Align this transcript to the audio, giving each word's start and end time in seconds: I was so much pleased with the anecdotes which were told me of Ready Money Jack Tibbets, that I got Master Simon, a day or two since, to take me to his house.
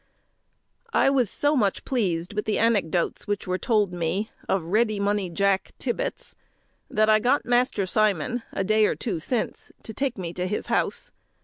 I 0.93 1.11
was 1.11 1.29
so 1.29 1.55
much 1.55 1.85
pleased 1.85 2.33
with 2.33 2.45
the 2.45 2.57
anecdotes 2.57 3.27
which 3.27 3.45
were 3.45 3.59
told 3.59 3.93
me 3.93 4.31
of 4.49 4.63
Ready 4.63 4.99
Money 4.99 5.29
Jack 5.29 5.73
Tibbets, 5.77 6.33
that 6.89 7.07
I 7.07 7.19
got 7.19 7.45
Master 7.45 7.85
Simon, 7.85 8.41
a 8.51 8.63
day 8.63 8.87
or 8.87 8.95
two 8.95 9.19
since, 9.19 9.71
to 9.83 9.93
take 9.93 10.17
me 10.17 10.33
to 10.33 10.47
his 10.47 10.65
house. 10.65 11.11